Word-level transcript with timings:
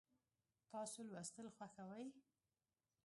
تاسو 0.71 0.99
لوستل 1.09 1.45
خوښوئ؟ 1.55 2.05